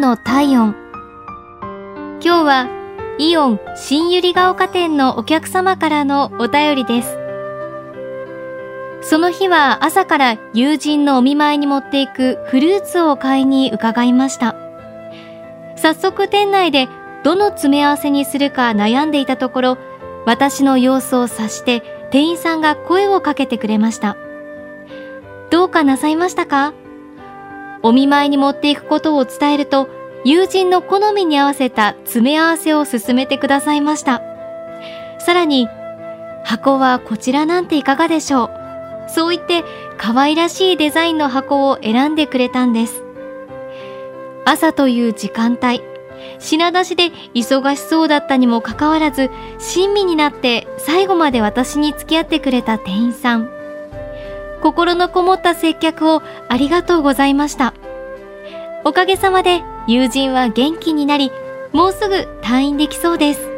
[0.00, 0.74] の体温。
[2.24, 2.68] 今日は
[3.18, 7.18] イオン新百合ヶ丘店のお客様からのお便りです。
[9.02, 14.56] その日は朝から友人のお見舞いに持っていくフルーツを買いに伺いました。
[15.76, 16.88] 早速店内で
[17.22, 19.78] どの詰め合わせにするか悩んでいたところ
[20.24, 24.16] 私の様子を察して店員さんが声をかけてくれました。
[25.50, 26.72] どうかなさいましたか？
[27.82, 29.88] お見舞いに持っていくことを伝えると
[30.24, 34.22] 友人の好みに合わせた詰め合わせを進めてくださいました。
[35.18, 35.68] さらに
[36.44, 38.50] 箱はこちらなんていかがでしょう。
[39.08, 39.64] そう言って
[39.96, 43.02] 可愛らしいデザインの箱を選んでくれたんです。
[44.44, 45.82] 朝という時間帯
[46.38, 53.59] 品出しで忙しそうだったにもかかわらず親身になって最後まで私に付き合ってくれた店員さん。
[54.62, 57.74] 心のこもった接客をありがとうございました。
[58.84, 61.30] おかげさまで友人は元気になり
[61.72, 63.49] もうすぐ退院できそうです。